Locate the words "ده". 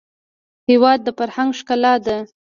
2.05-2.17